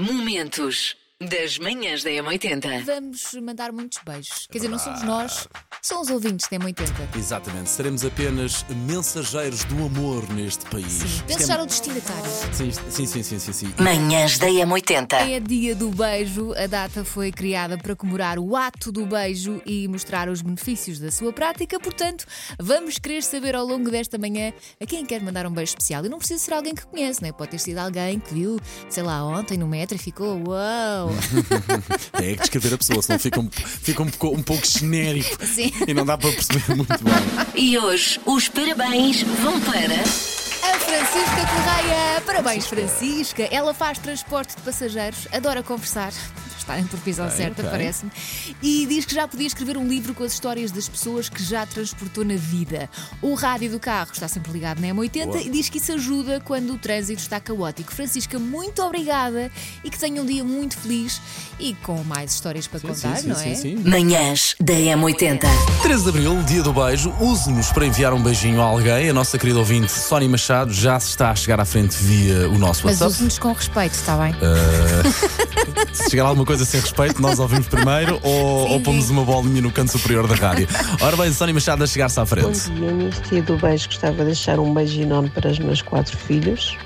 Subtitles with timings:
[0.00, 0.96] Momentos
[1.28, 2.82] das manhãs da M80.
[2.82, 4.46] Vamos mandar muitos beijos.
[4.50, 5.46] Quer dizer, não somos nós,
[5.82, 7.14] são os ouvintes da M80.
[7.14, 10.86] Exatamente, seremos apenas mensageiros do amor neste país.
[10.92, 12.30] Sim, penso é- já no destinatário.
[12.54, 13.74] Sim, sim, sim, sim, sim, sim.
[13.78, 15.12] Manhãs da M80.
[15.30, 16.54] É dia do beijo.
[16.54, 21.10] A data foi criada para comemorar o ato do beijo e mostrar os benefícios da
[21.10, 21.78] sua prática.
[21.78, 22.24] Portanto,
[22.58, 26.02] vamos querer saber ao longo desta manhã a quem quer mandar um beijo especial.
[26.06, 27.30] E não precisa ser alguém que conhece, né?
[27.30, 28.58] Pode ter sido alguém que viu,
[28.88, 31.09] sei lá, ontem no metro e ficou uau.
[32.12, 35.44] Tem é que descrever a pessoa, senão fica um, fica um, pouco, um pouco genérico
[35.44, 35.72] Sim.
[35.86, 37.14] e não dá para perceber muito bem.
[37.54, 40.00] E hoje os parabéns vão para.
[40.62, 42.20] A Francisca Correia!
[42.26, 43.48] Parabéns, Francisca!
[43.50, 46.12] Ela faz transporte de passageiros, adora conversar.
[46.70, 47.70] Está em profissão Ok, certa, ok.
[47.70, 48.12] parece-me.
[48.62, 51.66] E diz que já podia escrever um livro com as histórias das pessoas que já
[51.66, 52.88] transportou na vida.
[53.20, 55.40] O rádio do carro está sempre ligado na M80 Boa.
[55.40, 57.92] e diz que isso ajuda quando o trânsito está caótico.
[57.92, 59.50] Francisca, muito obrigada
[59.82, 61.20] e que tenha um dia muito feliz
[61.58, 63.54] e com mais histórias para contar, sim, sim, não sim, é?
[63.54, 63.76] sim.
[63.76, 65.40] Manhãs da M80.
[65.82, 69.10] 13 de Abril, dia do beijo, use-nos para enviar um beijinho a alguém.
[69.10, 72.58] A nossa querida ouvinte Sónia Machado já se está a chegar à frente via o
[72.58, 73.12] nosso Mas WhatsApp.
[73.12, 74.34] use-nos com respeito, está bem?
[75.92, 79.12] Se chegar alguma coisa sem respeito, nós ouvimos primeiro ou, Sim, ou pomos sim.
[79.12, 80.66] uma bolinha no canto superior da rádio.
[81.00, 82.70] Ora bem, Sónia Machado a chegar-se à Bom frente.
[82.70, 86.16] dia, neste dia do beijo gostava de deixar um beijo enorme para os meus quatro
[86.16, 86.76] filhos,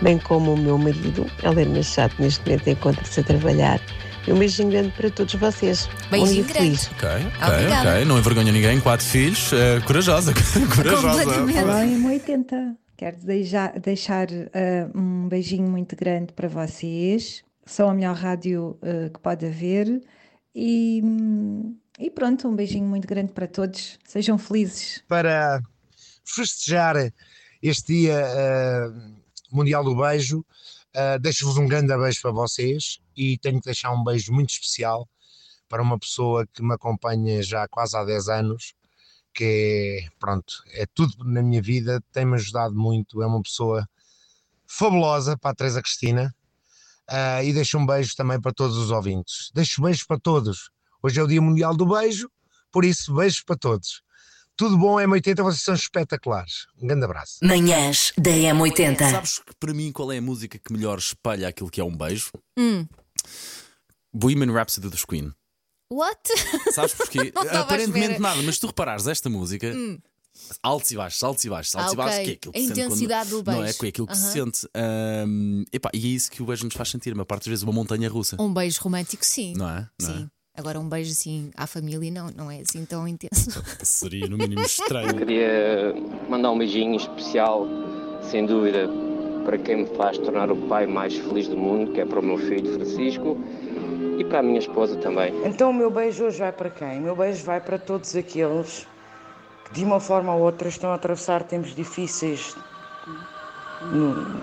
[0.00, 3.80] bem como o meu marido, Helena Machado, neste momento encontra-se a trabalhar.
[4.26, 5.88] E um beijinho grande para todos vocês.
[6.08, 6.52] Beijinho um grande.
[6.78, 6.90] feliz.
[6.96, 8.04] Ok, ok, ok.
[8.04, 9.52] Não envergonha ninguém, quatro filhos.
[9.52, 10.32] eh, corajosa,
[10.76, 11.24] corajosa.
[11.42, 12.76] Olá, M80.
[12.96, 17.42] Quero deixar, deixar ah, um beijinho muito grande para vocês.
[17.64, 20.02] São a melhor rádio ah, que pode haver.
[20.54, 21.02] E,
[21.98, 23.98] e pronto, um beijinho muito grande para todos.
[24.04, 25.02] Sejam felizes.
[25.08, 25.60] para
[26.24, 26.96] festejar
[27.62, 28.88] este Dia eh,
[29.50, 30.44] Mundial do Beijo.
[30.94, 35.08] eh, Deixo-vos um grande beijo para vocês e tenho que deixar um beijo muito especial
[35.68, 38.74] para uma pessoa que me acompanha já quase há 10 anos,
[39.34, 43.88] que é, pronto, é tudo na minha vida, tem-me ajudado muito, é uma pessoa
[44.66, 46.34] fabulosa para a Teresa Cristina.
[47.10, 49.50] Eh, e deixo um beijo também para todos os ouvintes.
[49.54, 50.70] Deixo beijos para todos.
[51.02, 52.28] Hoje é o Dia Mundial do Beijo,
[52.70, 54.02] por isso, beijos para todos.
[54.56, 56.66] Tudo bom, M80, vocês são espetaculares.
[56.80, 57.38] Um grande abraço.
[57.42, 59.10] Manhãs da M80.
[59.10, 61.96] Sabes que para mim qual é a música que melhor espelha aquilo que é um
[61.96, 62.30] beijo?
[62.58, 62.86] Hum.
[64.12, 65.32] Bohemian Rhapsody dos Queen.
[65.90, 66.20] What?
[66.72, 67.32] Sabes porquê?
[67.52, 69.72] Aparentemente nada, mas se tu reparares esta música.
[70.62, 72.62] Altos e baixos, altos e baixos, altos Ah, e baixos, que é aquilo que A
[72.62, 73.62] se sente intensidade quando, do Não é?
[73.64, 73.78] beijo.
[73.78, 74.32] Que é aquilo que se Aham.
[74.32, 74.68] sente.
[74.74, 77.10] Ahm, epá, e é isso que o beijo nos faz sentir.
[77.12, 78.36] A maior parte das vezes uma montanha russa.
[78.40, 79.54] Um beijo romântico, sim.
[79.56, 79.88] Não é?
[80.00, 80.12] Não é?
[80.18, 80.28] Sim.
[80.56, 83.62] Agora um beijo assim à família não, não é assim tão intenso.
[83.82, 85.16] Seria no mínimo estranho.
[85.16, 85.94] Queria
[86.28, 87.66] mandar um beijinho especial,
[88.30, 88.86] sem dúvida,
[89.46, 92.22] para quem me faz tornar o pai mais feliz do mundo, que é para o
[92.22, 93.38] meu filho Francisco
[94.18, 95.32] e para a minha esposa também.
[95.46, 96.98] Então o meu beijo hoje vai para quem?
[96.98, 98.91] O meu beijo vai para todos aqueles que
[99.72, 102.56] de uma forma ou outra estão a atravessar tempos difíceis
[103.82, 104.40] hum,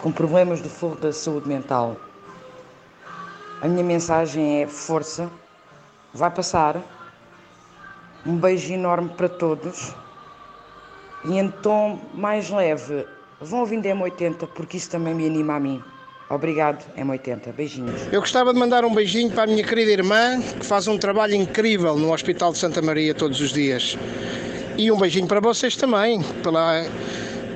[0.00, 1.96] com problemas de flor da saúde mental.
[3.62, 5.30] A minha mensagem é força,
[6.12, 6.76] vai passar.
[8.26, 9.94] Um beijo enorme para todos.
[11.24, 13.06] E em tom mais leve,
[13.40, 15.82] vão ouvindo M80 porque isso também me anima a mim.
[16.30, 17.52] Obrigado, M80.
[17.54, 18.02] Beijinhos.
[18.12, 21.34] Eu gostava de mandar um beijinho para a minha querida irmã, que faz um trabalho
[21.34, 23.96] incrível no Hospital de Santa Maria todos os dias.
[24.76, 26.84] E um beijinho para vocês também, pela,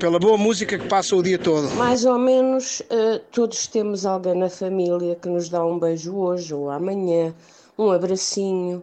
[0.00, 1.70] pela boa música que passa o dia todo.
[1.76, 6.52] Mais ou menos eh, todos temos alguém na família que nos dá um beijo hoje
[6.52, 7.32] ou amanhã,
[7.78, 8.82] um abracinho.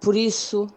[0.00, 0.68] Por isso,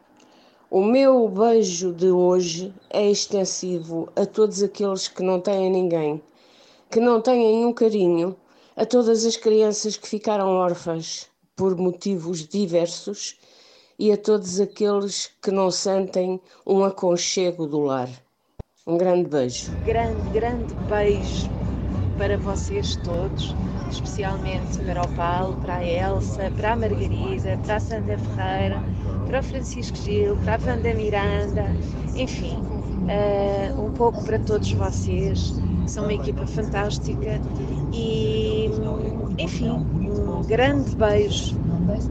[0.70, 6.22] o meu beijo de hoje é extensivo a todos aqueles que não têm ninguém,
[6.90, 8.36] que não têm nenhum carinho,
[8.76, 13.38] a todas as crianças que ficaram órfãs por motivos diversos
[13.98, 18.10] e a todos aqueles que não sentem um aconchego do lar.
[18.86, 19.72] Um grande beijo.
[19.86, 21.50] grande, grande beijo
[22.18, 23.56] para vocês todos,
[23.90, 28.84] especialmente para o Paulo, para a Elsa, para a Margarida, para a Sandra Ferreira,
[29.28, 31.66] para o Francisco Gil, para a Wanda Miranda,
[32.16, 32.58] enfim,
[33.10, 35.54] eh, um pouco para todos vocês,
[35.92, 37.40] são uma equipa fantástica
[37.94, 38.70] e,
[39.38, 41.56] enfim, um grande beijo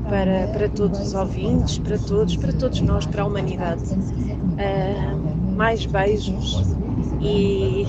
[0.08, 3.84] para, para todos os ouvintes, para todos, para todos nós, para a humanidade.
[4.58, 6.56] Eh, mais beijos
[7.20, 7.84] e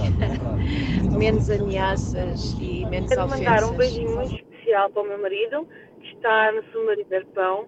[1.18, 3.40] menos ameaças e menos Quero ofensas.
[3.40, 5.68] mandar um beijinho muito especial para o meu marido,
[6.02, 7.68] que está no submarino de Arpão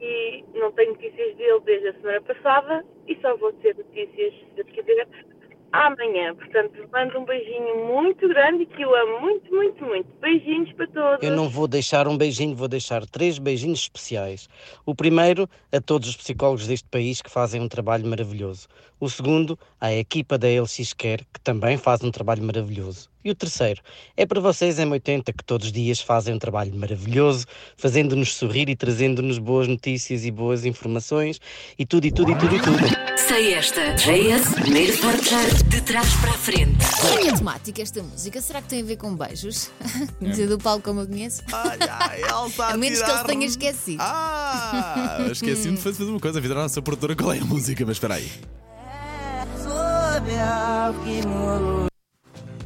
[0.00, 4.46] e não tenho notícias dele desde a semana passada e só vou ter notícias, se
[4.56, 5.06] Deus quiser,
[5.76, 6.34] amanhã.
[6.34, 10.08] Portanto, mando um beijinho muito grande e que eu amo muito, muito, muito.
[10.20, 11.22] Beijinhos para todos.
[11.22, 14.48] Eu não vou deixar um beijinho, vou deixar três beijinhos especiais.
[14.84, 18.68] O primeiro a todos os psicólogos deste país que fazem um trabalho maravilhoso.
[18.98, 23.10] O segundo à equipa da LX Care, que também faz um trabalho maravilhoso.
[23.22, 23.82] E o terceiro
[24.16, 27.44] é para vocês M80 que todos os dias fazem um trabalho maravilhoso,
[27.76, 31.40] fazendo-nos sorrir e trazendo-nos boas notícias e boas informações
[31.78, 32.78] e tudo e tudo e tudo e tudo.
[33.26, 33.94] Sei esta.
[33.96, 36.78] JS, primeiro portar de trás para a frente.
[37.20, 38.40] Que é temática esta música?
[38.40, 39.72] Será que tem a ver com beijos?
[40.20, 41.42] Conhecida do Paulo como eu conheço?
[41.52, 44.00] Ai, ai, Elsa A menos que ele tenha esquecido.
[44.00, 47.84] Ah, esqueci-me de fazer uma coisa, a vida a nossa produtora qual é a música,
[47.84, 48.30] mas espera aí.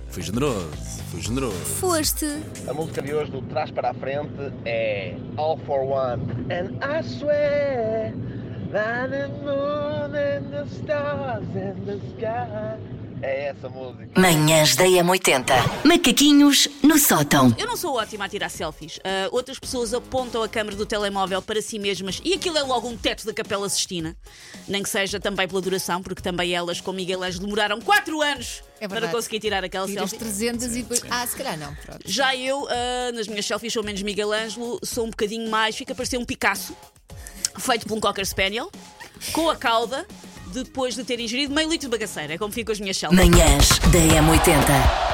[0.08, 1.56] Fui generoso, fui generoso.
[1.56, 2.42] Foste.
[2.66, 6.22] A música de hoje do Trás para a Frente é All for One.
[6.50, 8.14] And I swear
[8.72, 12.78] that the moon and the stars and the sky.
[13.22, 14.19] É essa música.
[14.19, 15.44] Manhãs da M80.
[15.84, 17.55] Macaquinhos no sótão.
[17.58, 18.99] Eu não sou ótima a tirar selfies.
[19.05, 22.88] Ah, outras pessoas apontam a câmera do telemóvel para si mesmas e aquilo é logo
[22.88, 24.17] um teto da Capela Sistina.
[24.67, 28.62] Nem que seja também pela duração, porque também elas, com Miguel Ângelo, demoraram 4 anos
[28.81, 30.25] É para conseguir tirar aquela Tiras selfie.
[30.25, 31.02] 300 e depois.
[31.11, 31.75] Ah, se calhar não.
[31.75, 32.00] Pronto.
[32.06, 35.93] Já eu, ah, nas minhas selfies, sou menos Miguel Ângelo, sou um bocadinho mais, fica
[35.93, 36.75] a parecer um Picasso,
[37.58, 38.70] feito por um Cocker Spaniel,
[39.32, 40.06] com a cauda,
[40.50, 42.38] depois de ter ingerido meio litro de bagaceira.
[42.38, 43.19] Como fico as minhas selfies.
[43.19, 45.09] Manhãs da M80.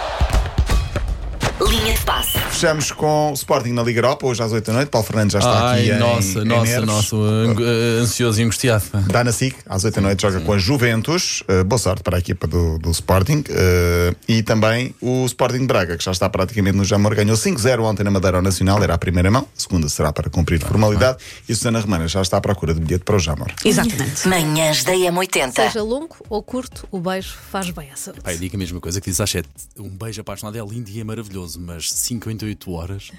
[1.79, 2.39] Linha de passe.
[2.39, 4.89] Fechamos com o Sporting na Liga Europa, hoje às 8 da noite.
[4.89, 6.87] Paulo Fernandes já está Ai, aqui em, nossa, em nossa, nervos.
[6.87, 8.85] nossa, ang- eh, ansioso e angustiado.
[9.09, 11.43] Dá na SIC, às 8 da noite, joga com a Juventus.
[11.43, 13.41] Uh, boa sorte para a equipa do, do Sporting.
[13.51, 17.15] Uh, e também o Sporting de Braga, que já está praticamente no Jamor.
[17.15, 19.43] Ganhou 5-0 ontem na Madeira Nacional, era a primeira mão.
[19.57, 21.19] A segunda será para cumprir formalidade.
[21.49, 23.49] E Susana Romana já está à procura de bilhete para o Jamor.
[23.65, 24.27] Exatamente.
[24.27, 25.53] Manhãs da M80.
[25.53, 28.23] Seja longo ou curto, o beijo faz bem à saúde.
[28.23, 29.47] Pá, eu digo a mesma coisa que disse às 7.
[29.79, 33.11] Um beijo apaixonado é lindo e é maravilhoso, mas 58 horas.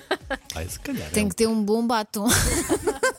[0.54, 1.08] Ai, se calhar.
[1.08, 2.26] é Tem que ter um bom batom.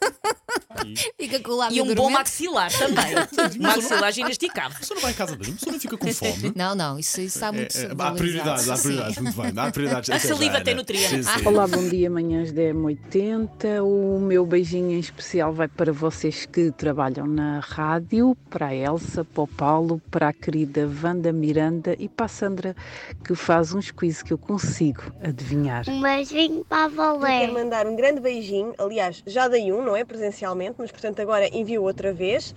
[1.19, 2.17] Fica com o lábio E um bom dormente.
[2.19, 3.59] maxilar também.
[3.59, 4.75] maxilar ginasticado.
[4.75, 6.53] A pessoa não vai à casa de a pessoa não fica com fome.
[6.55, 9.53] Não, não, isso, isso está muito É, é, há prioridades, há prioridades, muito bem.
[9.55, 10.09] Há prioridades.
[10.09, 11.27] A saliva tem nutrientes.
[11.45, 13.83] Olá, bom dia, manhãs da M80.
[13.83, 19.23] O meu beijinho em especial vai para vocês que trabalham na rádio, para a Elsa,
[19.23, 22.75] para o Paulo, para a querida Wanda Miranda e para a Sandra,
[23.23, 25.83] que faz uns quiz que eu consigo adivinhar.
[25.87, 27.41] Um beijinho para a Valé.
[27.41, 30.03] Quero mandar um grande beijinho, aliás, já dei um, não é?
[30.03, 32.53] Presencialmente, mas portanto agora envio outra vez.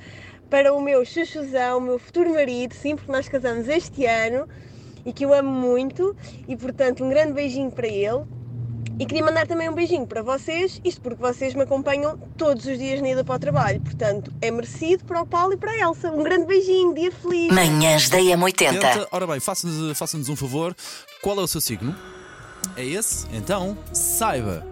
[0.49, 4.49] Para o meu chuchuzão, o meu futuro marido, sim, porque nós casamos este ano
[5.07, 6.17] e que eu amo muito.
[6.49, 8.25] E portanto, um grande beijinho para ele.
[8.99, 12.77] E queria mandar também um beijinho para vocês, isto porque vocês me acompanham todos os
[12.77, 13.81] dias na ida para o trabalho.
[13.81, 16.11] Portanto, é merecido para o Paulo e para a Elsa.
[16.11, 17.51] Um grande beijinho, dia feliz.
[17.51, 18.53] Manhãs da M80.
[18.79, 20.77] Tenta- Ora bem, faça-nos faça-nos um favor.
[21.23, 21.97] Qual é o seu signo?
[22.77, 23.27] É esse?
[23.33, 24.67] Então, saiba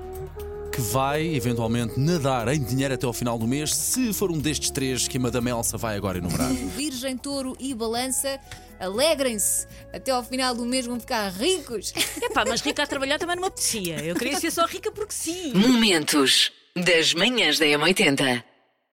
[0.79, 4.71] que vai eventualmente nadar em dinheiro até ao final do mês, se for um destes
[4.71, 6.53] três que a Madame Elsa vai agora enumerar.
[6.77, 8.39] Virgem, touro e balança,
[8.79, 9.67] alegrem-se.
[9.93, 11.93] Até ao final do mês vão ficar ricos.
[12.23, 13.97] Epá, mas rica a trabalhar também não me apetecia.
[14.05, 15.53] Eu queria ser só rica porque sim.
[15.53, 18.45] Momentos das manhãs da M80.